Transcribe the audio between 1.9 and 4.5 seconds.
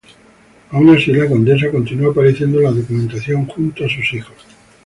apareciendo en la documentación junto a sus hijos.